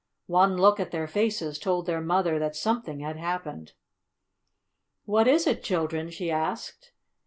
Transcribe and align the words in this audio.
One 0.25 0.57
look 0.57 0.79
at 0.79 0.89
their 0.89 1.05
faces 1.07 1.59
told 1.59 1.85
their 1.85 2.01
mother 2.01 2.39
that 2.39 2.55
something 2.55 3.01
had 3.01 3.17
happened. 3.17 3.73
"What 5.05 5.27
is 5.27 5.45
it, 5.45 5.61
children?" 5.61 6.09
she 6.09 6.31
asked. 6.31 6.91